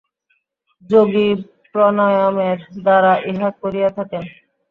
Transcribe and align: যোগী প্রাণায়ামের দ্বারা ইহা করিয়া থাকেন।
যোগী 0.89 1.27
প্রাণায়ামের 1.71 2.57
দ্বারা 2.83 3.13
ইহা 3.31 3.49
করিয়া 3.61 3.89
থাকেন। 3.97 4.23